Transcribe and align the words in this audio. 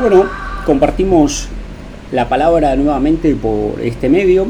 Bueno, 0.00 0.24
compartimos 0.64 1.48
la 2.10 2.26
palabra 2.26 2.74
nuevamente 2.74 3.34
por 3.34 3.78
este 3.82 4.08
medio 4.08 4.46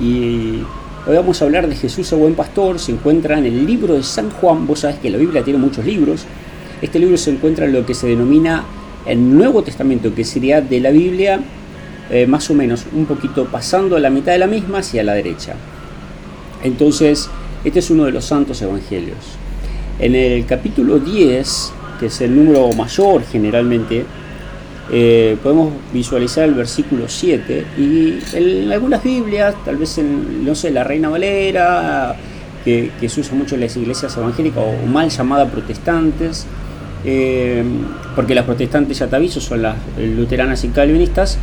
y 0.00 0.62
hoy 1.06 1.16
vamos 1.16 1.42
a 1.42 1.44
hablar 1.44 1.68
de 1.68 1.74
Jesús 1.74 2.10
el 2.12 2.20
buen 2.20 2.34
pastor. 2.34 2.78
Se 2.78 2.92
encuentra 2.92 3.36
en 3.36 3.44
el 3.44 3.66
libro 3.66 3.96
de 3.96 4.02
San 4.02 4.30
Juan. 4.30 4.66
Vos 4.66 4.80
sabés 4.80 4.96
que 5.00 5.10
la 5.10 5.18
Biblia 5.18 5.44
tiene 5.44 5.58
muchos 5.58 5.84
libros. 5.84 6.24
Este 6.80 6.98
libro 6.98 7.18
se 7.18 7.32
encuentra 7.32 7.66
en 7.66 7.74
lo 7.74 7.84
que 7.84 7.92
se 7.92 8.06
denomina 8.06 8.64
el 9.04 9.36
Nuevo 9.36 9.62
Testamento, 9.62 10.14
que 10.14 10.24
sería 10.24 10.62
de 10.62 10.80
la 10.80 10.90
Biblia 10.90 11.38
eh, 12.08 12.26
más 12.26 12.48
o 12.48 12.54
menos 12.54 12.86
un 12.94 13.04
poquito 13.04 13.44
pasando 13.44 13.96
a 13.96 14.00
la 14.00 14.08
mitad 14.08 14.32
de 14.32 14.38
la 14.38 14.46
misma 14.46 14.78
hacia 14.78 15.04
la 15.04 15.12
derecha. 15.12 15.52
Entonces, 16.62 17.28
este 17.62 17.80
es 17.80 17.90
uno 17.90 18.06
de 18.06 18.12
los 18.12 18.24
santos 18.24 18.62
evangelios. 18.62 19.18
En 19.98 20.14
el 20.14 20.46
capítulo 20.46 20.98
10, 20.98 21.72
que 22.00 22.06
es 22.06 22.20
el 22.22 22.34
número 22.34 22.72
mayor 22.72 23.22
generalmente, 23.30 24.06
eh, 24.90 25.36
podemos 25.42 25.72
visualizar 25.92 26.44
el 26.44 26.54
versículo 26.54 27.08
7 27.08 27.64
y 27.78 28.18
en 28.34 28.70
algunas 28.70 29.02
Biblias, 29.02 29.54
tal 29.64 29.76
vez 29.76 29.96
en, 29.98 30.44
no 30.44 30.54
sé, 30.54 30.70
la 30.70 30.84
Reina 30.84 31.08
Valera, 31.08 32.14
que, 32.64 32.90
se 33.08 33.20
usa 33.20 33.34
mucho 33.34 33.54
en 33.54 33.62
las 33.62 33.76
iglesias 33.76 34.16
evangélicas 34.16 34.62
o 34.62 34.86
mal 34.86 35.08
llamadas 35.08 35.50
protestantes, 35.50 36.46
eh, 37.04 37.64
porque 38.14 38.34
las 38.34 38.44
protestantes 38.44 38.98
ya 38.98 39.06
te 39.06 39.16
aviso 39.16 39.40
son 39.40 39.62
las 39.62 39.76
luteranas 39.98 40.64
y 40.64 40.68
calvinistas, 40.68 41.38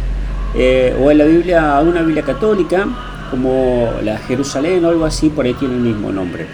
eh, 0.56 0.96
o 1.02 1.10
en 1.10 1.18
la 1.18 1.26
Biblia, 1.26 1.80
una 1.80 2.02
Biblia 2.02 2.24
católica, 2.24 2.88
como 3.32 3.92
la 4.04 4.18
Jerusalén 4.18 4.84
o 4.86 4.90
algo 4.90 5.06
así, 5.06 5.30
por 5.30 5.46
ahí 5.46 5.54
tiene 5.54 5.76
el 5.76 5.82
mismo 5.82 6.12
nombre. 6.12 6.46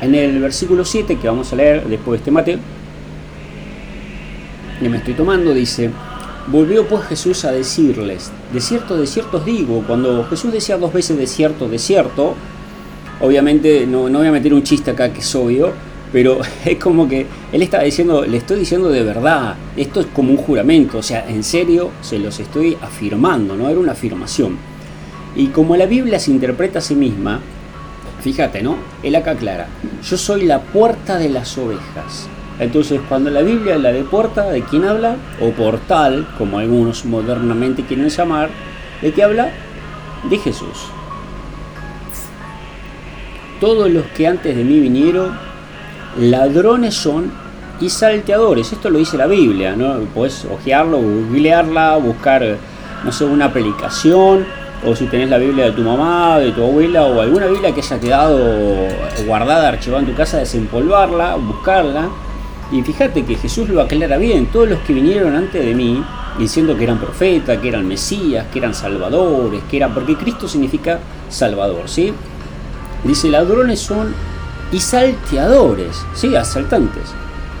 En 0.00 0.14
el 0.14 0.40
versículo 0.40 0.84
7 0.84 1.16
que 1.16 1.26
vamos 1.26 1.52
a 1.52 1.56
leer 1.56 1.84
después 1.86 2.12
de 2.12 2.16
este 2.18 2.30
mate, 2.30 2.58
que 4.78 4.88
me 4.88 4.98
estoy 4.98 5.14
tomando, 5.14 5.52
dice, 5.52 5.90
volvió 6.46 6.86
pues 6.86 7.04
Jesús 7.04 7.44
a 7.44 7.52
decirles, 7.52 8.30
de 8.52 8.60
cierto, 8.60 8.96
de 8.96 9.06
cierto 9.06 9.38
os 9.38 9.44
digo, 9.44 9.82
cuando 9.86 10.24
Jesús 10.24 10.52
decía 10.52 10.78
dos 10.78 10.92
veces 10.92 11.18
de 11.18 11.26
cierto, 11.26 11.68
de 11.68 11.78
cierto, 11.78 12.34
obviamente 13.20 13.86
no, 13.86 14.08
no 14.08 14.18
voy 14.18 14.28
a 14.28 14.32
meter 14.32 14.54
un 14.54 14.62
chiste 14.62 14.90
acá 14.90 15.12
que 15.12 15.20
es 15.20 15.34
obvio, 15.34 15.72
pero 16.12 16.38
es 16.64 16.78
como 16.78 17.08
que 17.08 17.26
él 17.52 17.62
estaba 17.62 17.84
diciendo, 17.84 18.24
le 18.24 18.38
estoy 18.38 18.60
diciendo 18.60 18.88
de 18.88 19.02
verdad, 19.02 19.56
esto 19.76 20.00
es 20.00 20.06
como 20.06 20.30
un 20.30 20.38
juramento, 20.38 20.98
o 20.98 21.02
sea, 21.02 21.28
en 21.28 21.44
serio 21.44 21.90
se 22.00 22.18
los 22.18 22.38
estoy 22.40 22.76
afirmando, 22.80 23.56
no 23.56 23.68
era 23.68 23.78
una 23.78 23.92
afirmación. 23.92 24.56
Y 25.36 25.48
como 25.48 25.76
la 25.76 25.86
Biblia 25.86 26.18
se 26.18 26.30
interpreta 26.30 26.78
a 26.78 26.82
sí 26.82 26.94
misma, 26.94 27.40
fíjate, 28.22 28.62
¿no? 28.62 28.76
Él 29.02 29.14
acá 29.14 29.32
aclara, 29.32 29.68
yo 30.02 30.16
soy 30.16 30.46
la 30.46 30.60
puerta 30.60 31.18
de 31.18 31.28
las 31.28 31.56
ovejas. 31.58 32.28
Entonces, 32.60 33.00
cuando 33.08 33.30
la 33.30 33.42
Biblia 33.42 33.76
habla 33.76 33.92
de 33.92 34.02
puerta, 34.02 34.50
¿de 34.50 34.62
quién 34.62 34.84
habla? 34.84 35.16
O 35.40 35.50
portal, 35.50 36.26
como 36.36 36.58
algunos 36.58 37.04
modernamente 37.04 37.84
quieren 37.84 38.08
llamar, 38.08 38.50
¿de 39.00 39.12
qué 39.12 39.22
habla? 39.22 39.50
De 40.28 40.38
Jesús. 40.38 40.86
Todos 43.60 43.90
los 43.90 44.04
que 44.06 44.26
antes 44.26 44.56
de 44.56 44.64
mí 44.64 44.80
vinieron, 44.80 45.36
ladrones 46.18 46.94
son 46.94 47.30
y 47.80 47.90
salteadores. 47.90 48.72
Esto 48.72 48.90
lo 48.90 48.98
dice 48.98 49.16
la 49.16 49.26
Biblia, 49.26 49.76
¿no? 49.76 49.94
Puedes 50.12 50.44
ojearlo, 50.44 50.98
googlearla, 50.98 51.96
buscar, 51.96 52.56
no 53.04 53.12
sé, 53.12 53.24
una 53.24 53.46
aplicación, 53.46 54.44
o 54.84 54.96
si 54.96 55.06
tenés 55.06 55.30
la 55.30 55.38
Biblia 55.38 55.66
de 55.66 55.72
tu 55.72 55.82
mamá, 55.82 56.38
de 56.38 56.50
tu 56.50 56.64
abuela, 56.64 57.04
o 57.04 57.20
alguna 57.20 57.46
Biblia 57.46 57.72
que 57.72 57.80
haya 57.80 58.00
quedado 58.00 58.38
guardada, 59.26 59.68
archivada 59.68 60.02
en 60.02 60.08
tu 60.08 60.14
casa, 60.14 60.38
desempolvarla, 60.38 61.36
buscarla 61.36 62.08
y 62.70 62.82
fíjate 62.82 63.24
que 63.24 63.36
Jesús 63.36 63.68
lo 63.68 63.80
aclara 63.80 64.18
bien, 64.18 64.46
todos 64.46 64.68
los 64.68 64.80
que 64.80 64.92
vinieron 64.92 65.34
antes 65.34 65.64
de 65.64 65.74
mí, 65.74 66.04
diciendo 66.38 66.76
que 66.76 66.84
eran 66.84 66.98
profetas, 66.98 67.58
que 67.58 67.68
eran 67.68 67.88
mesías, 67.88 68.46
que 68.52 68.58
eran 68.58 68.74
salvadores, 68.74 69.62
que 69.70 69.78
eran, 69.78 69.94
porque 69.94 70.16
Cristo 70.16 70.46
significa 70.46 70.98
salvador, 71.30 71.88
¿sí? 71.88 72.12
Dice, 73.04 73.28
ladrones 73.28 73.80
son 73.80 74.14
y 74.70 74.80
salteadores, 74.80 76.04
¿sí? 76.14 76.36
Asaltantes, 76.36 77.14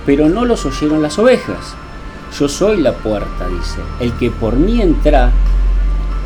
pero 0.04 0.28
no 0.28 0.44
los 0.44 0.66
oyeron 0.66 1.00
las 1.00 1.18
ovejas. 1.18 1.74
Yo 2.38 2.46
soy 2.46 2.82
la 2.82 2.92
puerta, 2.92 3.48
dice, 3.48 3.80
el 4.00 4.12
que 4.12 4.30
por 4.30 4.56
mí 4.56 4.82
entra, 4.82 5.32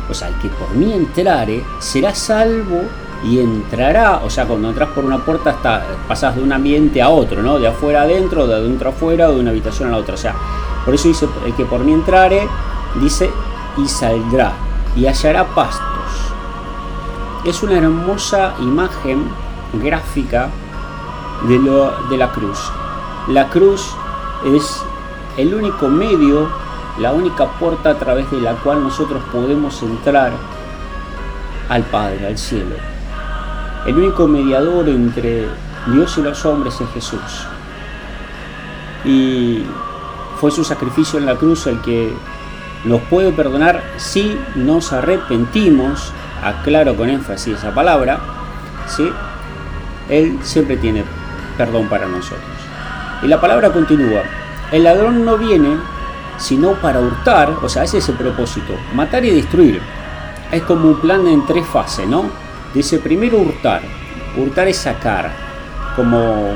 o 0.09 0.13
sea, 0.13 0.27
el 0.27 0.35
que 0.35 0.49
por 0.49 0.71
mí 0.75 0.91
entrare, 0.91 1.63
será 1.79 2.13
salvo 2.13 2.81
y 3.23 3.39
entrará, 3.39 4.21
o 4.23 4.29
sea, 4.29 4.45
cuando 4.45 4.69
entras 4.69 4.89
por 4.89 5.05
una 5.05 5.23
puerta 5.23 5.51
está, 5.51 5.85
pasas 6.07 6.35
de 6.35 6.43
un 6.43 6.51
ambiente 6.51 7.01
a 7.01 7.09
otro, 7.09 7.41
¿no? 7.41 7.57
De 7.57 7.67
afuera 7.67 8.01
adentro, 8.01 8.47
de 8.47 8.55
adentro 8.55 8.89
afuera, 8.89 9.29
de 9.29 9.39
una 9.39 9.51
habitación 9.51 9.89
a 9.89 9.91
la 9.91 9.97
otra. 9.97 10.15
O 10.15 10.17
sea, 10.17 10.35
por 10.83 10.93
eso 10.93 11.07
dice 11.07 11.27
el 11.45 11.53
que 11.55 11.65
por 11.65 11.79
mí 11.81 11.93
entrare, 11.93 12.47
dice, 13.01 13.29
y 13.77 13.87
saldrá, 13.87 14.51
y 14.95 15.05
hallará 15.05 15.45
pastos. 15.55 15.87
Es 17.45 17.63
una 17.63 17.77
hermosa 17.77 18.53
imagen 18.59 19.29
gráfica 19.73 20.49
de 21.47 22.17
la 22.17 22.31
cruz. 22.31 22.59
La 23.29 23.49
cruz 23.49 23.93
es 24.45 24.83
el 25.37 25.53
único 25.53 25.87
medio, 25.87 26.49
la 26.99 27.11
única 27.11 27.47
puerta 27.57 27.91
a 27.91 27.95
través 27.95 28.29
de 28.31 28.41
la 28.41 28.53
cual 28.55 28.83
nosotros 28.83 29.21
podemos 29.31 29.81
entrar 29.81 30.31
al 31.69 31.83
Padre, 31.83 32.27
al 32.27 32.37
cielo. 32.37 32.92
El 33.85 33.97
único 33.97 34.27
mediador 34.27 34.87
entre 34.87 35.47
Dios 35.87 36.17
y 36.17 36.21
los 36.21 36.45
hombres 36.45 36.79
es 36.79 36.89
Jesús. 36.91 37.47
Y 39.03 39.63
fue 40.39 40.51
su 40.51 40.63
sacrificio 40.63 41.19
en 41.19 41.25
la 41.25 41.35
cruz 41.35 41.67
el 41.67 41.81
que 41.81 42.13
nos 42.85 43.01
puede 43.03 43.31
perdonar 43.31 43.83
si 43.97 44.37
nos 44.55 44.93
arrepentimos, 44.93 46.11
aclaro 46.43 46.95
con 46.95 47.09
énfasis 47.09 47.57
esa 47.57 47.73
palabra, 47.73 48.19
¿sí? 48.87 49.11
Él 50.09 50.39
siempre 50.43 50.77
tiene 50.77 51.03
perdón 51.57 51.87
para 51.87 52.07
nosotros. 52.07 52.43
Y 53.21 53.27
la 53.27 53.39
palabra 53.39 53.71
continúa, 53.71 54.21
el 54.71 54.83
ladrón 54.83 55.23
no 55.23 55.37
viene 55.37 55.77
sino 56.37 56.73
para 56.73 56.99
hurtar, 56.99 57.53
o 57.61 57.69
sea, 57.69 57.83
ese 57.83 57.99
es 57.99 58.09
el 58.09 58.15
propósito, 58.15 58.73
matar 58.93 59.23
y 59.23 59.29
destruir. 59.29 59.81
Es 60.51 60.63
como 60.63 60.89
un 60.89 60.99
plan 60.99 61.27
en 61.27 61.45
tres 61.45 61.65
fases, 61.65 62.07
¿no? 62.07 62.42
Dice 62.73 62.99
primero 62.99 63.39
hurtar. 63.39 63.81
Hurtar 64.37 64.67
es 64.67 64.77
sacar. 64.77 65.31
Como 65.95 66.55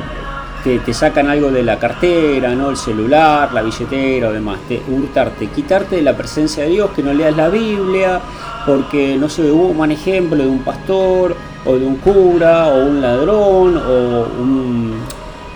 que 0.64 0.80
te 0.80 0.94
sacan 0.94 1.30
algo 1.30 1.52
de 1.52 1.64
la 1.64 1.78
cartera, 1.78 2.54
¿no? 2.56 2.70
El 2.72 2.78
celular, 2.78 3.54
la 3.54 3.62
billetera 3.62 4.30
o 4.30 4.34
demás. 4.34 4.60
Te, 4.68 4.82
hurtarte, 4.90 5.48
quitarte 5.48 5.98
de 5.98 6.02
la 6.02 6.18
presencia 6.18 6.64
de 6.64 6.70
Dios, 6.70 6.90
que 6.96 7.04
no 7.04 7.14
leas 7.14 7.36
la 7.36 7.50
Biblia, 7.50 8.20
porque 8.66 9.16
no 9.16 9.30
sé, 9.30 9.52
hubo 9.52 9.68
un 9.68 9.92
ejemplo 9.92 10.44
de 10.44 10.50
un 10.50 10.60
pastor, 10.60 11.36
o 11.66 11.76
de 11.76 11.86
un 11.86 11.98
cura, 11.98 12.68
o 12.68 12.86
un 12.86 13.02
ladrón, 13.02 13.78
o 13.78 14.28
un 14.42 14.94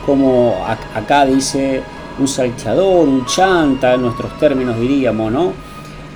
como 0.06 0.66
acá 0.96 1.26
dice 1.26 1.82
un 2.20 2.28
salteador, 2.28 3.08
un 3.08 3.26
chanta, 3.26 3.94
en 3.94 4.02
nuestros 4.02 4.38
términos 4.40 4.80
diríamos, 4.80 5.32
¿no? 5.32 5.54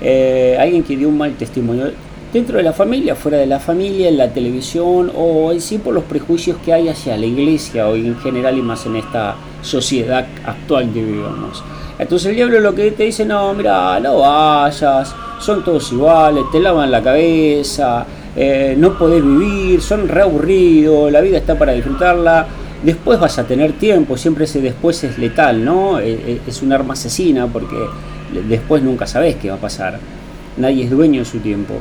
Eh, 0.00 0.56
alguien 0.60 0.82
que 0.82 0.96
dio 0.96 1.08
un 1.08 1.18
mal 1.18 1.34
testimonio 1.34 1.90
dentro 2.36 2.58
de 2.58 2.64
la 2.64 2.74
familia, 2.74 3.14
fuera 3.14 3.38
de 3.38 3.46
la 3.46 3.58
familia, 3.58 4.10
en 4.10 4.18
la 4.18 4.28
televisión 4.28 5.10
o 5.16 5.52
en 5.52 5.60
sí 5.62 5.78
por 5.78 5.94
los 5.94 6.04
prejuicios 6.04 6.58
que 6.62 6.70
hay 6.70 6.86
hacia 6.86 7.16
la 7.16 7.24
iglesia 7.24 7.88
hoy 7.88 8.06
en 8.06 8.18
general 8.18 8.58
y 8.58 8.60
más 8.60 8.84
en 8.84 8.96
esta 8.96 9.36
sociedad 9.62 10.26
actual 10.44 10.92
que 10.92 11.02
vivimos. 11.02 11.64
Entonces 11.98 12.28
el 12.28 12.36
diablo 12.36 12.60
lo 12.60 12.74
que 12.74 12.90
te 12.90 13.04
dice, 13.04 13.24
no, 13.24 13.54
mira, 13.54 13.98
no 14.00 14.18
vayas, 14.18 15.14
son 15.38 15.64
todos 15.64 15.90
iguales, 15.92 16.44
te 16.52 16.60
lavan 16.60 16.90
la 16.90 17.02
cabeza, 17.02 18.04
eh, 18.36 18.74
no 18.76 18.98
podés 18.98 19.24
vivir, 19.24 19.80
son 19.80 20.06
reaburridos, 20.06 21.10
la 21.10 21.22
vida 21.22 21.38
está 21.38 21.58
para 21.58 21.72
disfrutarla, 21.72 22.46
después 22.82 23.18
vas 23.18 23.38
a 23.38 23.44
tener 23.44 23.72
tiempo, 23.78 24.18
siempre 24.18 24.44
ese 24.44 24.60
después 24.60 25.02
es 25.04 25.16
letal, 25.16 25.64
¿no? 25.64 26.00
Eh, 26.00 26.20
eh, 26.26 26.40
es 26.46 26.60
un 26.60 26.70
arma 26.70 26.92
asesina 26.92 27.46
porque 27.46 27.78
después 28.46 28.82
nunca 28.82 29.06
sabes 29.06 29.36
qué 29.36 29.48
va 29.48 29.56
a 29.56 29.60
pasar, 29.60 29.98
nadie 30.58 30.84
es 30.84 30.90
dueño 30.90 31.20
de 31.20 31.24
su 31.24 31.38
tiempo. 31.38 31.76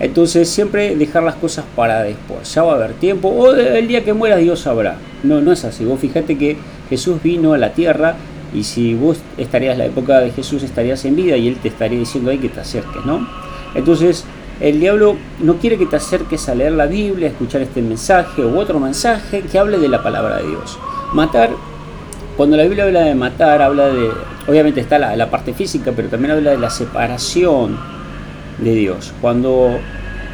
Entonces 0.00 0.48
siempre 0.48 0.94
dejar 0.96 1.22
las 1.22 1.34
cosas 1.34 1.64
para 1.74 2.02
después. 2.02 2.54
Ya 2.54 2.62
va 2.62 2.72
a 2.72 2.76
haber 2.76 2.92
tiempo. 2.94 3.28
O 3.28 3.52
el 3.54 3.88
día 3.88 4.04
que 4.04 4.12
muera 4.12 4.36
Dios 4.36 4.60
sabrá. 4.60 4.96
No, 5.22 5.40
no 5.40 5.52
es 5.52 5.64
así. 5.64 5.84
Vos 5.84 5.98
fíjate 6.00 6.38
que 6.38 6.56
Jesús 6.88 7.22
vino 7.22 7.52
a 7.52 7.58
la 7.58 7.72
tierra 7.72 8.14
y 8.54 8.64
si 8.64 8.94
vos 8.94 9.18
estarías 9.36 9.72
en 9.72 9.78
la 9.78 9.86
época 9.86 10.20
de 10.20 10.30
Jesús 10.30 10.62
estarías 10.62 11.04
en 11.04 11.16
vida 11.16 11.36
y 11.36 11.48
Él 11.48 11.56
te 11.56 11.68
estaría 11.68 11.98
diciendo 11.98 12.30
ahí 12.30 12.38
que 12.38 12.48
te 12.48 12.60
acerques, 12.60 13.04
¿no? 13.04 13.28
Entonces 13.74 14.24
el 14.60 14.80
diablo 14.80 15.16
no 15.40 15.56
quiere 15.56 15.76
que 15.76 15.86
te 15.86 15.96
acerques 15.96 16.48
a 16.48 16.54
leer 16.54 16.72
la 16.72 16.86
Biblia, 16.86 17.28
a 17.28 17.30
escuchar 17.30 17.60
este 17.60 17.82
mensaje 17.82 18.42
u 18.42 18.58
otro 18.58 18.80
mensaje 18.80 19.42
que 19.42 19.58
hable 19.58 19.78
de 19.78 19.88
la 19.88 20.02
palabra 20.02 20.38
de 20.38 20.48
Dios. 20.48 20.78
Matar, 21.12 21.50
cuando 22.36 22.56
la 22.56 22.62
Biblia 22.64 22.84
habla 22.84 23.00
de 23.00 23.14
matar, 23.14 23.60
habla 23.62 23.88
de, 23.88 24.10
obviamente 24.46 24.80
está 24.80 24.98
la, 24.98 25.14
la 25.14 25.30
parte 25.30 25.52
física, 25.52 25.92
pero 25.94 26.08
también 26.08 26.32
habla 26.32 26.52
de 26.52 26.58
la 26.58 26.70
separación 26.70 27.97
de 28.58 28.74
Dios. 28.74 29.12
Cuando 29.20 29.78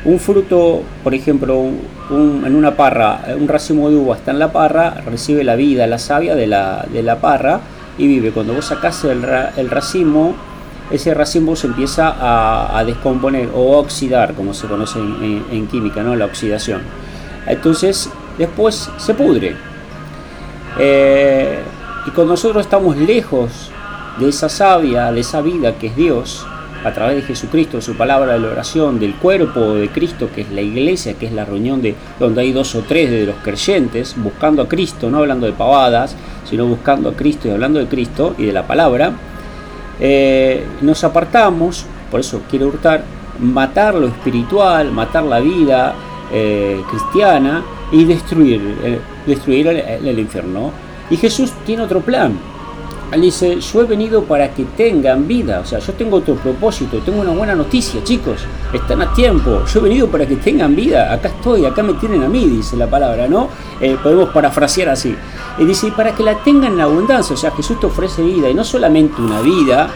un 0.05 0.19
fruto, 0.19 0.83
por 1.03 1.15
ejemplo, 1.15 1.65
en 2.11 2.55
una 2.55 2.77
parra, 2.77 3.25
un 3.39 3.49
racimo 3.49 3.89
de 3.89 3.97
uva 3.97 4.17
está 4.17 4.31
en 4.33 4.39
la 4.39 4.53
parra, 4.53 5.03
recibe 5.07 5.45
la 5.45 5.57
vida, 5.57 5.87
la 5.87 5.99
savia 5.99 6.35
de 6.35 6.47
la, 6.47 6.87
de 6.93 7.03
la 7.03 7.21
parra 7.21 7.61
y 7.97 8.07
vive. 8.07 8.31
Cuando 8.31 8.55
vos 8.55 8.67
sacás 8.67 9.05
el, 9.05 9.25
el 9.57 9.71
racimo, 9.71 10.35
ese 10.91 11.15
racimo 11.15 11.57
se 11.57 11.67
empieza 11.67 12.15
a, 12.79 12.85
descomponer 12.85 13.49
o 13.55 13.79
oxidar, 13.79 14.35
como 14.35 14.53
se 14.53 14.67
conoce 14.67 14.99
en, 14.99 15.67
química, 15.69 16.03
¿no? 16.03 16.15
la 16.15 16.27
oxidación. 16.27 16.83
Entonces, 17.47 18.11
después 18.37 18.91
se 18.99 19.15
pudre. 19.15 19.57
Eh, 20.79 21.59
y 22.07 22.11
cuando 22.11 22.35
nosotros 22.35 22.65
estamos 22.65 22.97
lejos 22.97 23.71
de 24.19 24.29
esa 24.29 24.49
savia, 24.49 25.11
de 25.11 25.21
esa 25.21 25.41
vida 25.41 25.77
que 25.79 25.87
es 25.87 25.97
Dios, 25.97 26.47
a 26.85 26.93
través 26.93 27.17
de 27.17 27.23
Jesucristo, 27.23 27.79
de 27.79 27.83
su 27.83 27.97
palabra 27.97 28.35
de 28.35 28.41
la 28.41 28.49
oración, 28.49 29.01
del 29.01 29.15
cuerpo 29.15 29.75
de 29.75 29.89
Cristo, 29.89 30.29
que 30.35 30.43
es 30.43 30.51
la 30.51 30.61
iglesia, 30.61 31.15
que 31.15 31.27
es 31.27 31.33
la 31.33 31.45
reunión 31.45 31.81
de 31.81 31.95
donde 32.21 32.43
hay 32.43 32.53
dos 32.53 32.75
o 32.75 32.83
tres 32.83 33.11
de 33.11 33.27
los 33.27 33.37
creyentes, 33.37 34.15
buscando 34.17 34.63
a 34.63 34.69
Cristo, 34.69 35.11
no 35.11 35.19
hablando 35.19 35.47
de 35.47 35.53
pavadas, 35.53 36.15
sino 36.49 36.67
buscando 36.67 37.09
a 37.09 37.15
Cristo 37.15 37.49
y 37.49 37.53
hablando 37.53 37.79
de 37.79 37.87
Cristo 37.87 38.35
y 38.37 38.45
de 38.45 38.53
la 38.53 38.67
palabra, 38.67 39.13
eh, 39.99 40.65
nos 40.83 41.03
apartamos, 41.05 41.87
por 42.11 42.21
eso 42.21 42.43
quiero 42.51 42.69
hurtar, 42.69 43.05
matar 43.41 43.95
lo 43.95 44.07
espiritual, 44.07 44.93
matar 44.93 45.25
la 45.25 45.41
vida 45.41 45.95
eh, 46.33 46.81
cristiana 46.91 47.65
y 47.93 48.05
destruir, 48.05 48.61
eh, 48.83 49.01
destruir 49.27 49.69
el 49.69 50.19
infierno. 50.19 50.71
Y 51.11 51.17
Jesús 51.17 51.53
tiene 51.65 51.83
otro 51.83 52.01
plan, 52.01 52.39
él 53.15 53.23
dice, 53.23 53.61
yo 53.61 53.81
he 53.83 53.85
venido 53.85 54.25
para 54.25 54.53
que 54.53 54.65
tengan 54.65 55.27
vida, 55.27 55.61
o 55.61 55.67
sea, 55.67 55.79
yo 55.79 55.93
tengo 55.93 56.17
otro 56.17 56.35
propósito, 56.35 56.99
tengo 56.99 57.21
una 57.21 57.33
buena 57.33 57.55
noticia, 57.55 58.03
chicos, 58.03 58.41
están 58.73 59.03
a 59.03 59.13
tiempo, 59.13 59.65
yo 59.67 59.81
he 59.81 59.83
venido 59.83 60.09
para 60.09 60.27
que 60.27 60.37
tengan 60.37 60.75
vida, 60.75 61.13
acá 61.13 61.29
estoy, 61.29 61.65
acá 61.65 61.83
me 61.83 61.95
tienen 61.95 62.23
a 62.23 62.29
mí, 62.29 62.45
dice 62.47 62.77
la 62.77 62.89
palabra, 62.89 63.29
¿no? 63.29 63.49
Eh, 63.81 63.97
podemos 64.03 64.31
parafrasear 64.31 64.89
así. 64.89 65.15
Y 65.59 65.65
dice, 65.65 65.93
para 65.97 66.15
que 66.15 66.23
la 66.23 66.43
tengan 66.43 66.75
en 66.75 66.81
abundancia, 66.81 67.35
o 67.35 67.37
sea, 67.37 67.51
Jesús 67.53 67.79
te 67.79 67.87
ofrece 67.87 68.23
vida, 68.23 68.51
y 68.51 68.55
no 68.55 68.65
solamente 68.65 69.23
una 69.23 69.41
vida, 69.41 69.89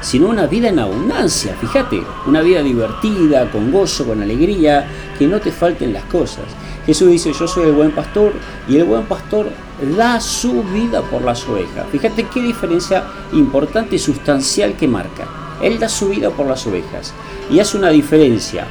sino 0.00 0.28
una 0.28 0.46
vida 0.46 0.68
en 0.68 0.78
abundancia, 0.78 1.56
fíjate, 1.60 2.02
una 2.26 2.40
vida 2.40 2.62
divertida, 2.62 3.50
con 3.50 3.72
gozo, 3.72 4.06
con 4.06 4.22
alegría, 4.22 4.86
que 5.18 5.26
no 5.26 5.40
te 5.40 5.52
falten 5.52 5.92
las 5.92 6.04
cosas. 6.04 6.44
Jesús 6.86 7.08
dice, 7.10 7.32
yo 7.32 7.46
soy 7.48 7.68
el 7.68 7.72
buen 7.72 7.90
pastor 7.90 8.32
y 8.68 8.76
el 8.76 8.84
buen 8.84 9.04
pastor 9.04 9.46
da 9.96 10.20
su 10.20 10.62
vida 10.64 11.02
por 11.02 11.22
las 11.22 11.46
ovejas. 11.48 11.86
Fíjate 11.90 12.24
qué 12.24 12.40
diferencia 12.40 13.04
importante 13.32 13.96
y 13.96 13.98
sustancial 13.98 14.74
que 14.74 14.88
marca. 14.88 15.26
Él 15.62 15.78
da 15.78 15.88
su 15.88 16.08
vida 16.08 16.30
por 16.30 16.46
las 16.46 16.66
ovejas 16.66 17.12
y 17.50 17.60
hace 17.60 17.76
una 17.76 17.90
diferencia. 17.90 18.66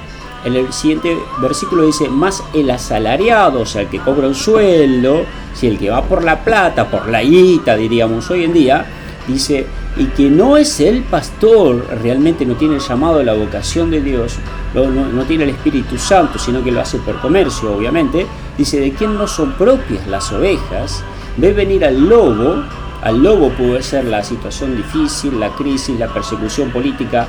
En 0.45 0.55
el 0.55 0.71
siguiente 0.71 1.17
versículo 1.41 1.85
dice, 1.85 2.07
más 2.07 2.43
el 2.53 2.69
asalariado, 2.69 3.61
o 3.61 3.65
sea, 3.65 3.81
el 3.81 3.87
que 3.87 3.99
cobra 3.99 4.27
un 4.27 4.35
sueldo, 4.35 5.25
si 5.53 5.67
el 5.67 5.77
que 5.77 5.89
va 5.89 6.03
por 6.03 6.23
la 6.23 6.43
plata, 6.43 6.89
por 6.89 7.09
la 7.09 7.21
guita, 7.21 7.75
diríamos 7.75 8.29
hoy 8.29 8.45
en 8.45 8.53
día, 8.53 8.85
dice, 9.27 9.65
y 9.97 10.05
que 10.07 10.29
no 10.29 10.57
es 10.57 10.79
el 10.79 11.03
pastor, 11.03 11.87
realmente 12.01 12.45
no 12.45 12.55
tiene 12.55 12.75
el 12.75 12.81
llamado, 12.81 13.23
la 13.23 13.33
vocación 13.33 13.89
de 13.89 14.01
Dios, 14.01 14.37
no, 14.73 15.23
tiene 15.23 15.45
el 15.45 15.51
Espíritu 15.51 15.97
Santo, 15.97 16.37
sino 16.37 16.63
que 16.63 16.71
lo 16.71 16.81
hace 16.81 16.99
por 16.99 17.19
comercio, 17.19 17.75
obviamente, 17.75 18.27
dice, 18.57 18.79
de 18.79 18.91
quién 18.91 19.17
no 19.17 19.27
son 19.27 19.53
propias 19.53 20.05
las 20.07 20.31
ovejas, 20.31 21.03
ve 21.37 21.51
venir 21.53 21.83
al 21.83 22.07
lobo, 22.07 22.63
al 23.01 23.23
lobo 23.23 23.49
puede 23.49 23.81
ser 23.81 24.05
la 24.05 24.23
situación 24.23 24.75
difícil, 24.77 25.39
la 25.39 25.49
crisis, 25.49 25.97
la 25.97 26.07
persecución 26.07 26.69
política 26.69 27.27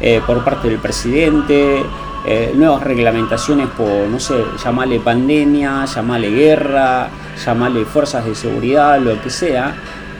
eh, 0.00 0.20
por 0.26 0.44
parte 0.44 0.68
del 0.68 0.78
presidente, 0.78 1.82
eh, 2.26 2.52
nuevas 2.54 2.82
reglamentaciones 2.82 3.68
por, 3.68 4.08
no 4.08 4.20
sé, 4.20 4.34
llamarle 4.62 5.00
pandemia, 5.00 5.86
llamarle 5.86 6.30
guerra, 6.30 7.08
llamarle 7.44 7.84
fuerzas 7.84 8.24
de 8.24 8.34
seguridad, 8.34 9.00
lo 9.00 9.20
que 9.20 9.30
sea, 9.30 9.74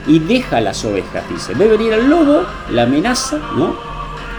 y 0.07 0.19
deja 0.19 0.61
las 0.61 0.83
ovejas, 0.85 1.23
dice. 1.29 1.53
Ve 1.53 1.67
venir 1.67 1.93
al 1.93 2.09
lobo, 2.09 2.43
la 2.71 2.83
amenaza, 2.83 3.37
¿no? 3.55 3.75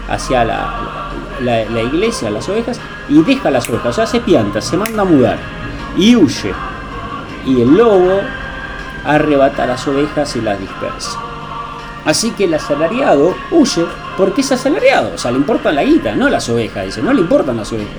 Hacia 0.07 0.43
la, 0.43 1.09
la, 1.41 1.81
iglesia, 1.81 2.29
las 2.29 2.47
ovejas, 2.47 2.79
y 3.09 3.21
deja 3.23 3.49
las 3.49 3.69
ovejas, 3.69 3.87
o 3.87 3.93
sea, 3.93 4.05
se 4.05 4.19
pianta, 4.19 4.61
se 4.61 4.77
manda 4.77 5.01
a 5.01 5.05
mudar 5.05 5.39
y 5.97 6.15
huye. 6.15 6.53
Y 7.45 7.61
el 7.61 7.75
lobo 7.75 8.21
arrebata 9.03 9.65
las 9.65 9.87
ovejas 9.87 10.35
y 10.35 10.41
las 10.41 10.59
dispersa. 10.59 11.19
Así 12.05 12.31
que 12.31 12.45
el 12.45 12.53
asalariado 12.53 13.35
huye 13.51 13.85
porque 14.17 14.41
es 14.41 14.51
asalariado, 14.51 15.15
o 15.15 15.17
sea, 15.17 15.31
le 15.31 15.37
importa 15.37 15.71
la 15.71 15.83
guita, 15.83 16.15
no 16.15 16.29
las 16.29 16.47
ovejas, 16.49 16.85
dice, 16.85 17.01
no 17.01 17.13
le 17.13 17.21
importan 17.21 17.57
las 17.57 17.71
ovejas. 17.71 17.95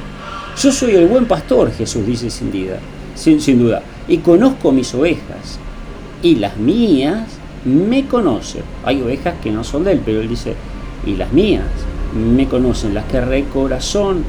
Yo 0.56 0.72
soy 0.72 0.94
el 0.94 1.06
buen 1.06 1.26
pastor, 1.26 1.72
Jesús 1.72 2.06
dice 2.06 2.30
sin 2.30 2.50
duda, 2.50 2.78
sin, 3.14 3.40
sin 3.40 3.58
duda, 3.58 3.82
y 4.08 4.18
conozco 4.18 4.72
mis 4.72 4.94
ovejas, 4.94 5.58
y 6.22 6.36
las 6.36 6.56
mías 6.56 7.24
me 7.66 8.06
conocen. 8.06 8.62
Hay 8.84 9.02
ovejas 9.02 9.34
que 9.42 9.50
no 9.50 9.64
son 9.64 9.84
de 9.84 9.92
él, 9.92 10.00
pero 10.04 10.20
él 10.20 10.28
dice, 10.28 10.54
y 11.04 11.16
las 11.16 11.32
mías 11.32 11.64
me 12.14 12.46
conocen, 12.46 12.94
las 12.94 13.04
que 13.06 13.20
re 13.20 13.44
corazón 13.44 14.24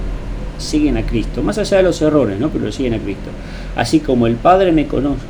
siguen 0.58 0.98
a 0.98 1.06
Cristo, 1.06 1.44
más 1.44 1.58
allá 1.60 1.78
de 1.78 1.84
los 1.84 2.02
errores, 2.02 2.40
¿no? 2.40 2.50
pero 2.50 2.72
siguen 2.72 2.96
a 2.96 3.00
Cristo. 3.00 3.30
Así 3.76 4.00
como 4.00 4.28
el 4.28 4.36
Padre 4.36 4.72
me 4.72 4.88
conoce, 4.88 5.22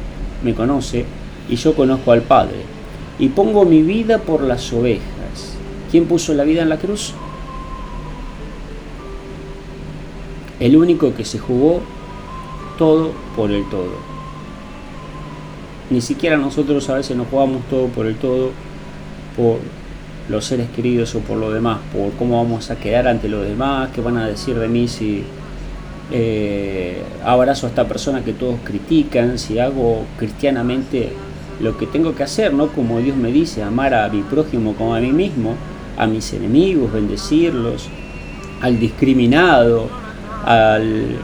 me 0.43 0.53
conoce 0.53 1.05
y 1.49 1.55
yo 1.57 1.75
conozco 1.75 2.11
al 2.11 2.21
Padre, 2.21 2.61
y 3.19 3.29
pongo 3.29 3.65
mi 3.65 3.81
vida 3.81 4.19
por 4.19 4.41
las 4.41 4.71
ovejas. 4.71 5.03
¿Quién 5.91 6.05
puso 6.05 6.33
la 6.33 6.43
vida 6.43 6.61
en 6.61 6.69
la 6.69 6.77
cruz? 6.77 7.13
El 10.59 10.75
único 10.75 11.13
que 11.13 11.23
se 11.23 11.39
jugó 11.39 11.81
todo 12.77 13.11
por 13.35 13.51
el 13.51 13.67
todo. 13.69 14.16
Ni 15.89 16.01
siquiera 16.01 16.35
nosotros 16.35 16.89
a 16.89 16.95
veces 16.95 17.15
nos 17.15 17.27
jugamos 17.27 17.63
todo 17.69 17.87
por 17.87 18.05
el 18.05 18.15
todo, 18.15 18.51
por 19.37 19.59
los 20.27 20.43
seres 20.43 20.69
queridos 20.69 21.15
o 21.15 21.19
por 21.19 21.37
lo 21.37 21.51
demás, 21.51 21.79
por 21.93 22.11
cómo 22.13 22.43
vamos 22.43 22.69
a 22.69 22.75
quedar 22.75 23.07
ante 23.07 23.29
los 23.29 23.47
demás, 23.47 23.89
qué 23.93 24.01
van 24.01 24.17
a 24.17 24.27
decir 24.27 24.59
de 24.59 24.67
mí 24.67 24.89
si 24.89 25.23
eh, 26.11 27.01
abrazo 27.23 27.67
a 27.67 27.69
esta 27.69 27.87
persona 27.87 28.23
que 28.23 28.33
todos 28.33 28.57
critican, 28.63 29.39
si 29.39 29.59
hago 29.59 30.03
cristianamente 30.17 31.13
lo 31.61 31.77
que 31.77 31.87
tengo 31.87 32.13
que 32.13 32.23
hacer, 32.23 32.53
¿no? 32.53 32.67
Como 32.67 32.99
Dios 32.99 33.15
me 33.15 33.31
dice, 33.31 33.63
amar 33.63 33.93
a 33.93 34.09
mi 34.09 34.21
prójimo 34.21 34.73
como 34.73 34.93
a 34.93 34.99
mí 34.99 35.11
mismo, 35.11 35.55
a 35.97 36.05
mis 36.05 36.33
enemigos, 36.33 36.91
bendecirlos, 36.91 37.87
al 38.61 38.79
discriminado, 38.79 39.89
al, 40.45 41.15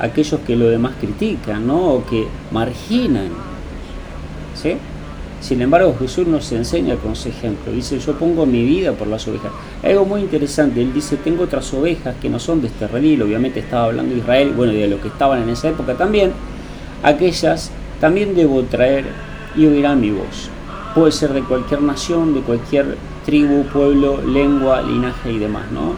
a 0.00 0.04
aquellos 0.04 0.40
que 0.40 0.56
lo 0.56 0.68
demás 0.68 0.94
critican, 0.98 1.66
¿no? 1.66 1.94
O 1.94 2.06
que 2.06 2.26
marginan 2.50 3.28
sin 5.40 5.62
embargo, 5.62 5.94
Jesús 5.98 6.26
nos 6.26 6.50
enseña 6.52 6.96
con 6.96 7.12
ese 7.12 7.28
ejemplo. 7.28 7.72
Dice, 7.72 7.98
yo 7.98 8.14
pongo 8.14 8.46
mi 8.46 8.64
vida 8.64 8.92
por 8.92 9.06
las 9.06 9.28
ovejas. 9.28 9.52
Algo 9.84 10.04
muy 10.04 10.22
interesante, 10.22 10.80
él 10.80 10.92
dice, 10.92 11.16
tengo 11.18 11.44
otras 11.44 11.72
ovejas 11.74 12.16
que 12.20 12.28
no 12.28 12.38
son 12.38 12.62
de 12.62 12.68
este 12.68 12.88
redil, 12.88 13.22
obviamente 13.22 13.60
estaba 13.60 13.84
hablando 13.84 14.14
de 14.14 14.20
Israel, 14.20 14.52
bueno, 14.56 14.72
de 14.72 14.88
lo 14.88 15.00
que 15.00 15.08
estaban 15.08 15.42
en 15.42 15.50
esa 15.50 15.68
época 15.68 15.94
también. 15.94 16.32
Aquellas 17.02 17.70
también 18.00 18.34
debo 18.34 18.62
traer 18.62 19.04
y 19.54 19.66
oirán 19.66 20.00
mi 20.00 20.10
voz. 20.10 20.50
Puede 20.94 21.12
ser 21.12 21.32
de 21.32 21.42
cualquier 21.42 21.82
nación, 21.82 22.34
de 22.34 22.40
cualquier 22.40 22.96
tribu, 23.26 23.64
pueblo, 23.64 24.22
lengua, 24.22 24.80
linaje 24.80 25.32
y 25.32 25.38
demás, 25.38 25.70
¿no? 25.70 25.94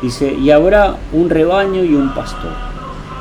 Dice, 0.00 0.32
y 0.32 0.50
habrá 0.52 0.96
un 1.12 1.28
rebaño 1.28 1.82
y 1.82 1.94
un 1.94 2.14
pastor. 2.14 2.52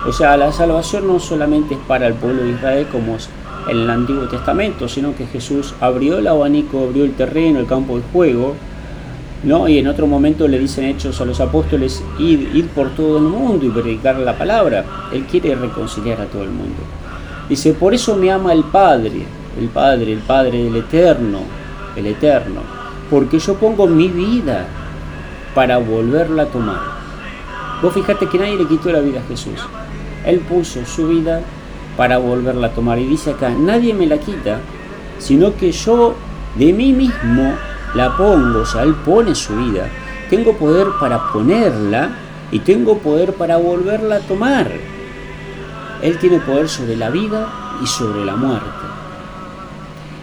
O 0.08 0.14
sea, 0.14 0.38
la 0.38 0.52
salvación 0.52 1.08
no 1.08 1.20
solamente 1.20 1.74
es 1.74 1.80
para 1.88 2.08
el 2.08 2.14
pueblo 2.14 2.44
de 2.44 2.52
Israel, 2.52 2.88
como 2.92 3.16
es 3.16 3.30
en 3.70 3.78
el 3.80 3.90
Antiguo 3.90 4.28
Testamento, 4.28 4.88
sino 4.88 5.16
que 5.16 5.26
Jesús 5.26 5.74
abrió 5.80 6.18
el 6.18 6.28
abanico, 6.28 6.86
abrió 6.86 7.04
el 7.04 7.14
terreno, 7.14 7.60
el 7.60 7.68
campo 7.68 7.98
de 7.98 8.04
juego, 8.12 8.56
¿no? 9.44 9.68
Y 9.68 9.80
en 9.80 9.88
otro 9.88 10.08
momento 10.08 10.48
le 10.48 10.60
dicen 10.60 10.86
hechos 10.86 11.20
a 11.22 11.26
los 11.26 11.40
apóstoles, 11.40 12.04
ir, 12.20 12.68
por 12.70 12.90
todo 12.92 13.18
el 13.18 13.24
mundo 13.24 13.66
y 13.66 13.70
predicar 13.70 14.18
la 14.18 14.38
palabra. 14.38 14.86
Él 15.12 15.26
quiere 15.26 15.56
reconciliar 15.56 16.22
a 16.22 16.26
todo 16.26 16.44
el 16.44 16.50
mundo. 16.50 16.76
Dice, 17.50 17.74
por 17.74 17.94
eso 17.94 18.16
me 18.16 18.32
ama 18.32 18.54
el 18.54 18.64
Padre, 18.64 19.24
el 19.60 19.68
Padre, 19.70 20.12
el 20.12 20.20
Padre 20.20 20.64
del 20.64 20.76
Eterno, 20.76 21.40
el 21.96 22.08
Eterno, 22.08 22.62
porque 23.10 23.40
yo 23.40 23.56
pongo 23.56 23.88
mi 23.88 24.08
vida 24.10 24.68
para 25.56 25.78
volverla 25.78 26.44
a 26.44 26.48
tomar. 26.48 26.98
Vos 27.82 27.94
fijate 27.94 28.28
que 28.28 28.38
nadie 28.38 28.58
le 28.58 28.68
quitó 28.68 28.92
la 28.92 29.00
vida 29.00 29.20
a 29.20 29.28
Jesús. 29.28 29.60
Él 30.26 30.40
puso 30.40 30.86
su 30.86 31.08
vida 31.08 31.42
para 31.98 32.20
volverla 32.20 32.68
a 32.68 32.72
tomar. 32.72 33.00
Y 33.00 33.08
dice 33.08 33.32
acá, 33.32 33.50
nadie 33.50 33.94
me 33.94 34.06
la 34.06 34.20
quita, 34.20 34.62
sino 35.20 35.56
que 35.56 35.72
yo 35.72 36.16
de 36.56 36.72
mí 36.72 36.94
mismo 36.94 37.56
la 37.96 38.16
pongo, 38.16 38.60
o 38.60 38.66
sea, 38.66 38.84
Él 38.84 38.94
pone 38.94 39.36
su 39.36 39.56
vida. 39.56 39.90
Tengo 40.30 40.54
poder 40.54 40.88
para 41.00 41.32
ponerla 41.34 42.12
y 42.52 42.60
tengo 42.60 43.00
poder 43.00 43.34
para 43.34 43.58
volverla 43.58 44.18
a 44.18 44.20
tomar. 44.20 44.72
Él 46.02 46.18
tiene 46.20 46.40
poder 46.40 46.70
sobre 46.70 46.96
la 46.96 47.10
vida 47.10 47.48
y 47.82 47.88
sobre 47.88 48.24
la 48.24 48.36
muerte. 48.36 48.68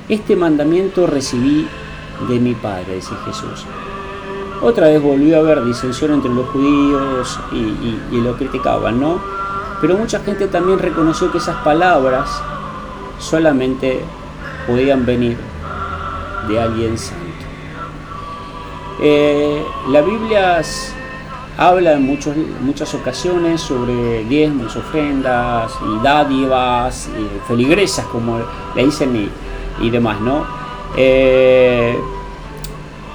Este 0.09 0.37
mandamiento 0.37 1.07
recibí 1.07 1.67
de 2.29 2.39
mi 2.39 2.55
Padre, 2.55 2.97
dice 2.97 3.15
Jesús. 3.25 3.65
Otra 4.63 4.89
vez 4.89 5.03
volvió 5.03 5.37
a 5.37 5.41
haber 5.41 5.65
disensión 5.65 6.13
entre 6.13 6.33
los 6.33 6.47
judíos 6.49 7.39
y, 7.53 8.15
y, 8.15 8.21
lo 8.21 8.37
criticaban, 8.37 9.01
¿no? 9.01 9.21
Pero 9.81 9.97
mucha 9.97 10.21
gente 10.21 10.47
también 10.47 10.79
reconoció 10.79 11.31
que 11.31 11.39
esas 11.39 11.57
palabras 11.57 12.29
solamente 13.19 14.01
podían 14.67 15.05
venir 15.05 15.37
de 16.49 16.61
alguien 16.61 16.99
santo. 16.99 17.25
Eh, 19.01 19.65
la 19.89 20.01
Biblia 20.03 20.63
habla 21.57 21.93
en 21.93 22.03
muchos, 22.03 22.37
muchas 22.61 22.95
ocasiones 22.95 23.61
sobre 23.61 24.25
diezmos, 24.25 24.77
ofrendas 24.77 25.73
y 25.83 26.03
dádivas, 26.03 27.09
y 27.09 27.49
feligresas, 27.49 28.07
como 28.07 28.41
le 28.75 28.85
dicen, 28.85 29.31
y, 29.81 29.91
demás, 29.91 30.21
¿no? 30.21 30.45
Eh, 30.97 31.99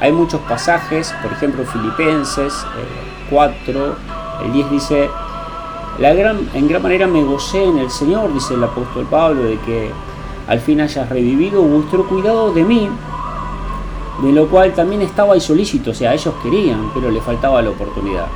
hay 0.01 0.12
muchos 0.12 0.42
pasajes, 0.42 1.13
por 1.22 1.32
ejemplo, 1.32 1.66
Filipenses 1.66 2.66
4, 3.30 3.88
eh, 3.88 4.46
el 4.46 4.54
10 4.54 4.72
dice, 4.72 5.10
en 6.01 6.68
gran 6.68 6.82
manera 6.82 7.08
me 7.08 7.24
gocé 7.24 7.63
en 7.63 7.77
el 7.77 7.89
Señor, 7.89 8.34
dice 8.34 8.53
el 8.53 8.63
apóstol 8.63 9.06
Pablo, 9.10 9.44
de 9.44 9.58
que 9.60 9.91
al 10.48 10.60
fin 10.60 10.82
hayas 10.82 11.10
revivido 11.10 11.62
vuestro 11.62 12.08
cuidado 12.08 12.51
de 12.53 12.63
mí, 12.63 12.89
de 14.24 14.32
lo 14.32 14.48
cual 14.48 14.74
también 14.74 15.01
estaba 15.01 15.34
ahí 15.34 15.41
solícito, 15.41 15.91
o 15.91 15.94
sea, 15.94 16.13
ellos 16.13 16.34
querían, 16.41 16.91
pero 16.94 17.12
le 17.12 17.22
faltaba 17.22 17.62
la 17.62 17.70
oportunidad. 17.70 18.27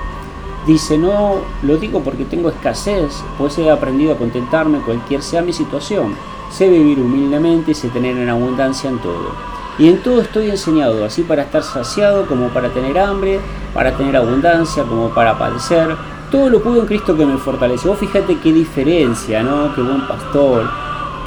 Dice, 0.65 0.97
no 0.97 1.41
lo 1.63 1.77
digo 1.77 2.01
porque 2.01 2.23
tengo 2.23 2.49
escasez, 2.49 3.21
pues 3.37 3.57
he 3.57 3.69
aprendido 3.69 4.13
a 4.13 4.17
contentarme 4.17 4.79
cualquier 4.79 5.21
sea 5.21 5.41
mi 5.41 5.51
situación. 5.51 6.15
Sé 6.51 6.69
vivir 6.69 6.99
humildemente 6.99 7.71
y 7.71 7.73
sé 7.73 7.89
tener 7.89 8.15
en 8.15 8.29
abundancia 8.29 8.89
en 8.89 8.99
todo. 8.99 9.31
Y 9.77 9.89
en 9.89 10.01
todo 10.03 10.21
estoy 10.21 10.51
enseñado, 10.51 11.03
así 11.03 11.23
para 11.23 11.41
estar 11.41 11.63
saciado 11.63 12.27
como 12.27 12.47
para 12.49 12.69
tener 12.69 12.97
hambre, 12.97 13.39
para 13.73 13.97
tener 13.97 14.15
abundancia 14.15 14.83
como 14.83 15.09
para 15.09 15.37
padecer. 15.37 15.97
Todo 16.33 16.49
lo 16.49 16.63
puedo 16.63 16.79
en 16.79 16.87
Cristo 16.87 17.15
que 17.15 17.27
me 17.27 17.37
fortalece. 17.37 17.87
Vos 17.87 17.99
fíjate 17.99 18.39
qué 18.39 18.51
diferencia, 18.51 19.43
¿no? 19.43 19.71
Qué 19.75 19.81
buen 19.81 20.01
pastor, 20.07 20.67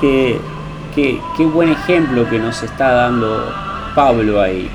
qué, 0.00 0.40
qué, 0.96 1.46
buen 1.46 1.68
ejemplo 1.68 2.28
que 2.28 2.40
nos 2.40 2.60
está 2.64 2.90
dando 2.90 3.44
Pablo 3.94 4.40
ahí. 4.40 4.68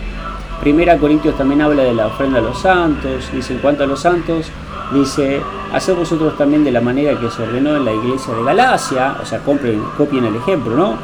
Primera 0.61 0.97
Corintios 0.97 1.35
también 1.35 1.61
habla 1.61 1.83
de 1.83 1.93
la 1.93 2.07
ofrenda 2.07 2.39
a 2.39 2.41
los 2.41 2.61
santos, 2.61 3.29
dice 3.33 3.51
en 3.51 3.59
cuanto 3.59 3.83
a 3.83 3.87
los 3.87 3.99
santos, 3.99 4.49
dice, 4.93 5.41
haced 5.73 5.95
vosotros 5.97 6.37
también 6.37 6.63
de 6.63 6.71
la 6.71 6.79
manera 6.79 7.19
que 7.19 7.29
se 7.29 7.43
ordenó 7.43 7.75
en 7.75 7.83
la 7.83 7.91
iglesia 7.91 8.33
de 8.33 8.43
Galacia, 8.45 9.17
o 9.21 9.25
sea, 9.25 9.39
copien 9.39 10.23
el 10.23 10.35
ejemplo, 10.37 10.77
¿no? 10.77 10.95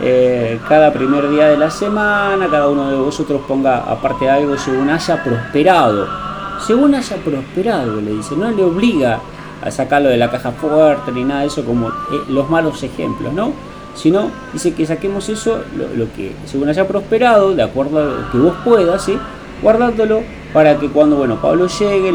Eh, 0.00 0.58
cada 0.68 0.92
primer 0.92 1.30
día 1.30 1.46
de 1.46 1.56
la 1.56 1.70
semana, 1.70 2.48
cada 2.50 2.68
uno 2.68 2.90
de 2.90 2.96
vosotros 2.96 3.40
ponga 3.46 3.84
aparte 3.84 4.28
algo 4.28 4.58
según 4.58 4.90
haya 4.90 5.22
prosperado. 5.22 6.23
Según 6.66 6.94
haya 6.94 7.16
prosperado, 7.16 8.00
le 8.00 8.12
dice, 8.12 8.36
no 8.36 8.50
le 8.50 8.64
obliga 8.64 9.20
a 9.62 9.70
sacarlo 9.70 10.08
de 10.08 10.16
la 10.16 10.30
caja 10.30 10.52
fuerte 10.52 11.12
ni 11.12 11.24
nada 11.24 11.42
de 11.42 11.46
eso 11.48 11.64
como 11.64 11.88
eh, 11.88 11.92
los 12.28 12.48
malos 12.48 12.82
ejemplos, 12.82 13.32
¿no? 13.32 13.52
Sino 13.94 14.30
dice 14.52 14.72
que 14.74 14.86
saquemos 14.86 15.28
eso, 15.28 15.62
lo, 15.76 16.12
que 16.14 16.32
según 16.46 16.68
haya 16.68 16.88
prosperado, 16.88 17.54
de 17.54 17.62
acuerdo 17.62 17.98
a 17.98 18.04
lo 18.04 18.30
que 18.30 18.38
vos 18.38 18.54
puedas, 18.64 19.04
¿sí? 19.04 19.16
guardándolo 19.62 20.22
para 20.52 20.78
que 20.78 20.88
cuando 20.88 21.16
bueno 21.16 21.40
Pablo 21.40 21.66
llegue, 21.66 22.12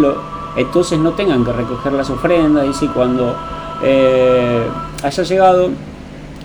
entonces 0.58 1.00
no 1.00 1.14
tengan 1.14 1.46
que 1.46 1.54
recoger 1.54 1.94
las 1.94 2.10
ofrendas, 2.10 2.68
dice 2.68 2.88
cuando 2.94 3.36
eh, 3.84 4.64
haya 5.04 5.24
llegado 5.24 5.70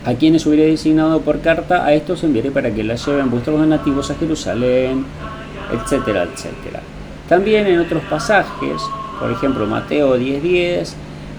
a 0.04 0.14
quienes 0.14 0.46
hubiera 0.46 0.64
designado 0.64 1.20
por 1.20 1.40
carta, 1.40 1.84
a 1.84 1.92
estos 1.94 2.22
enviaré 2.22 2.50
para 2.50 2.70
que 2.70 2.84
la 2.84 2.94
lleven 2.94 3.30
vuestros 3.30 3.58
donativos 3.58 4.10
a 4.10 4.14
Jerusalén, 4.14 5.04
etcétera, 5.72 6.24
etcétera. 6.24 6.80
También 7.28 7.66
en 7.66 7.80
otros 7.80 8.02
pasajes, 8.04 8.82
por 9.18 9.30
ejemplo 9.30 9.66
Mateo 9.66 10.16
10:10, 10.16 10.94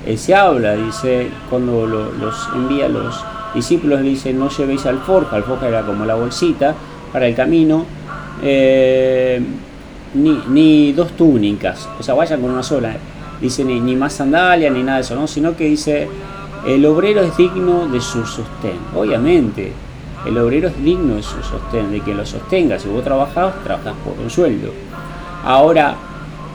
eh, 0.06 0.18
se 0.18 0.36
habla, 0.36 0.76
dice, 0.76 1.30
cuando 1.50 1.86
los 1.86 2.50
envía 2.56 2.88
los 2.88 3.24
discípulos, 3.54 4.02
dice, 4.02 4.34
no 4.34 4.50
llevéis 4.50 4.86
alforja, 4.86 5.36
alforja 5.36 5.68
era 5.68 5.82
como 5.82 6.06
la 6.06 6.16
bolsita 6.16 6.76
para 7.12 7.28
el 7.28 7.36
camino, 7.36 7.86
eh, 8.44 9.42
ni, 10.14 10.42
ni, 10.48 10.94
dos 10.94 11.12
túnicas, 11.14 11.90
o 12.00 12.04
sea, 12.04 12.14
vayan 12.14 12.42
con 12.42 12.52
una 12.52 12.64
sola, 12.64 12.96
dice, 13.42 13.64
ni, 13.64 13.80
ni 13.80 13.96
más 13.96 14.14
sandalia, 14.14 14.70
ni 14.70 14.84
nada 14.84 14.98
de 14.98 15.04
eso, 15.04 15.16
¿no? 15.16 15.28
sino 15.28 15.56
que 15.56 15.66
dice 15.66 16.08
el 16.66 16.84
obrero 16.88 17.22
es 17.22 17.38
digno 17.38 17.88
de 17.88 18.02
su 18.02 18.26
sostén. 18.26 18.80
Obviamente, 18.96 19.72
el 20.26 20.36
obrero 20.40 20.70
es 20.70 20.84
digno 20.84 21.16
de 21.16 21.22
su 21.22 21.42
sostén, 21.44 21.92
de 21.92 22.02
que 22.02 22.14
lo 22.14 22.26
sostenga. 22.26 22.80
Si 22.80 22.90
vos 22.90 23.04
trabajás, 23.04 23.64
trabajás 23.64 23.94
por 24.04 24.20
un 24.20 24.32
sueldo. 24.32 24.72
Ahora, 25.46 25.96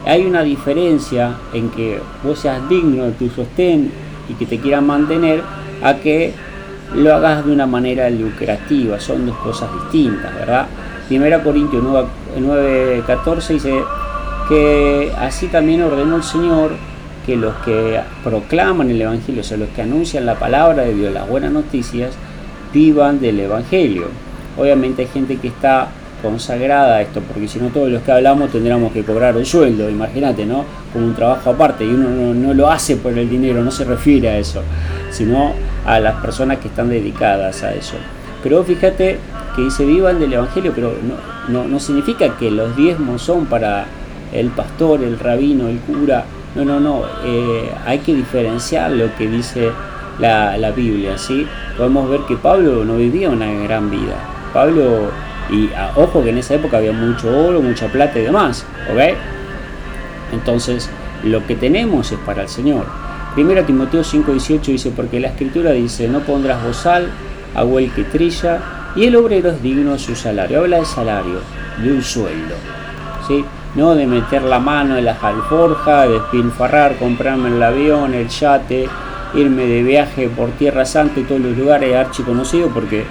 hay 0.05 0.25
una 0.25 0.43
diferencia 0.43 1.37
en 1.53 1.69
que 1.69 1.99
vos 2.23 2.39
seas 2.39 2.67
digno 2.67 3.05
de 3.05 3.11
tu 3.13 3.29
sostén 3.29 3.89
y 4.27 4.33
que 4.33 4.45
te 4.45 4.59
quieran 4.59 4.85
mantener 4.85 5.41
a 5.81 5.95
que 5.95 6.33
lo 6.93 7.15
hagas 7.15 7.45
de 7.45 7.53
una 7.53 7.65
manera 7.65 8.09
lucrativa. 8.09 8.99
Son 8.99 9.25
dos 9.25 9.37
cosas 9.37 9.69
distintas, 9.83 10.35
¿verdad? 10.35 10.67
1 11.09 11.43
Corintios 11.43 11.83
9, 12.37 13.03
14 13.07 13.53
dice 13.53 13.81
que 14.49 15.11
así 15.17 15.47
también 15.47 15.83
ordenó 15.83 16.17
el 16.17 16.23
Señor 16.23 16.71
que 17.25 17.37
los 17.37 17.53
que 17.57 17.99
proclaman 18.23 18.89
el 18.89 19.01
Evangelio, 19.01 19.41
o 19.41 19.43
sea, 19.43 19.57
los 19.57 19.69
que 19.69 19.83
anuncian 19.83 20.25
la 20.25 20.35
palabra 20.35 20.83
de 20.83 20.93
Dios, 20.93 21.13
las 21.13 21.29
buenas 21.29 21.51
noticias, 21.51 22.13
vivan 22.73 23.19
del 23.21 23.39
Evangelio. 23.39 24.07
Obviamente 24.57 25.03
hay 25.03 25.07
gente 25.07 25.37
que 25.37 25.47
está 25.47 25.89
consagrada 26.21 26.97
a 26.97 27.01
esto, 27.01 27.21
porque 27.21 27.47
si 27.47 27.59
no 27.59 27.69
todos 27.69 27.89
los 27.89 28.01
que 28.03 28.11
hablamos 28.11 28.51
tendríamos 28.51 28.91
que 28.91 29.03
cobrar 29.03 29.35
un 29.35 29.45
sueldo, 29.45 29.89
imagínate, 29.89 30.45
¿no? 30.45 30.65
Como 30.93 31.05
un 31.05 31.15
trabajo 31.15 31.49
aparte, 31.49 31.85
y 31.85 31.89
uno 31.89 32.33
no, 32.33 32.53
lo 32.53 32.69
hace 32.69 32.97
por 32.97 33.17
el 33.17 33.29
dinero, 33.29 33.63
no 33.63 33.71
se 33.71 33.85
refiere 33.85 34.29
a 34.29 34.37
eso, 34.37 34.61
sino 35.09 35.53
a 35.85 35.99
las 35.99 36.15
personas 36.21 36.59
que 36.59 36.67
están 36.67 36.89
dedicadas 36.89 37.63
a 37.63 37.73
eso. 37.73 37.95
Pero 38.43 38.63
fíjate 38.63 39.17
que 39.55 39.61
dice 39.61 39.85
vivan 39.85 40.19
del 40.19 40.33
Evangelio, 40.33 40.71
pero 40.73 40.93
no, 41.01 41.15
no, 41.51 41.67
no 41.67 41.79
significa 41.79 42.37
que 42.37 42.51
los 42.51 42.75
diezmos 42.75 43.21
son 43.21 43.45
para 43.45 43.85
el 44.33 44.49
pastor, 44.49 45.03
el 45.03 45.19
rabino, 45.19 45.67
el 45.67 45.79
cura, 45.79 46.25
no, 46.55 46.65
no, 46.65 46.79
no. 46.79 47.03
Eh, 47.23 47.71
hay 47.85 47.99
que 47.99 48.13
diferenciar 48.13 48.91
lo 48.91 49.15
que 49.15 49.27
dice 49.27 49.71
la, 50.19 50.71
Biblia, 50.75 51.17
¿sí? 51.17 51.47
Podemos 51.77 52.09
ver 52.09 52.21
que 52.27 52.35
Pablo 52.35 52.83
no 52.85 52.97
vivía 52.97 53.29
una 53.29 53.51
gran 53.51 53.89
vida. 53.89 54.15
Pablo, 54.53 55.09
y 55.51 55.69
ah, 55.75 55.91
ojo 55.95 56.23
que 56.23 56.29
en 56.29 56.37
esa 56.37 56.55
época 56.55 56.77
había 56.77 56.93
mucho 56.93 57.29
oro, 57.29 57.61
mucha 57.61 57.87
plata 57.87 58.19
y 58.19 58.23
demás, 58.23 58.65
¿ok? 58.91 59.17
Entonces, 60.33 60.89
lo 61.23 61.45
que 61.45 61.55
tenemos 61.55 62.11
es 62.11 62.19
para 62.19 62.43
el 62.43 62.49
Señor. 62.49 62.85
Primero 63.35 63.63
Timoteo 63.63 64.01
5:18 64.01 64.61
dice, 64.61 64.91
porque 64.95 65.19
la 65.19 65.27
escritura 65.27 65.71
dice, 65.71 66.07
no 66.07 66.21
pondrás 66.21 66.63
bozal, 66.63 67.09
agua 67.53 67.81
el 67.81 67.91
que 67.91 68.03
trilla, 68.05 68.59
y 68.95 69.05
el 69.05 69.15
obrero 69.15 69.49
es 69.51 69.61
digno 69.61 69.93
de 69.93 69.99
su 69.99 70.15
salario. 70.15 70.59
Habla 70.59 70.79
de 70.79 70.85
salario, 70.85 71.39
de 71.81 71.91
un 71.91 72.01
sueldo. 72.01 72.55
¿sí? 73.27 73.45
¿no? 73.75 73.95
de 73.95 74.05
meter 74.05 74.43
la 74.43 74.59
mano 74.59 74.97
en 74.97 75.05
las 75.05 75.23
alforjas, 75.23 76.09
despilfarrar, 76.09 76.97
comprarme 76.97 77.49
el 77.49 77.63
avión, 77.63 78.13
el 78.13 78.27
yate, 78.27 78.87
irme 79.33 79.65
de 79.65 79.83
viaje 79.83 80.29
por 80.29 80.49
Tierra 80.51 80.85
Santa 80.85 81.19
y 81.19 81.23
todos 81.23 81.41
los 81.41 81.57
lugares 81.57 81.95
archiconocidos 81.95 82.71
porque 82.73 83.05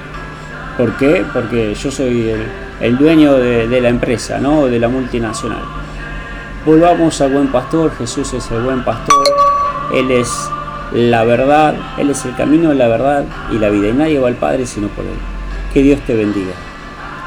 ¿por 0.81 0.97
qué? 0.97 1.27
Porque 1.31 1.75
yo 1.75 1.91
soy 1.91 2.35
el, 2.81 2.97
dueño 2.97 3.35
de, 3.35 3.81
la 3.83 3.91
empresa, 3.91 4.39
¿no? 4.39 4.67
de 4.67 4.79
la 4.79 4.89
multinacional. 4.89 5.63
Volvamos 6.65 7.21
al 7.21 7.35
buen 7.35 7.49
pastor, 7.49 7.93
Jesús 7.99 8.33
es 8.33 8.51
el 8.51 8.63
buen 8.63 8.83
pastor, 8.83 9.27
Él 9.95 10.11
es 10.11 10.29
la 10.95 11.25
verdad, 11.25 11.75
Él 11.99 12.09
es 12.09 12.25
el 12.25 12.35
camino, 12.35 12.73
la 12.73 12.89
verdad 12.89 13.27
y 13.53 13.59
la 13.59 13.69
vida, 13.69 13.89
y 13.89 13.93
nadie 13.93 14.19
va 14.19 14.29
al 14.29 14.37
Padre 14.37 14.65
sino 14.65 14.89
por 14.89 15.05
Él. 15.05 15.19
Que 15.75 15.83
Dios 15.83 16.01
te 16.07 16.15
bendiga. 16.15 16.53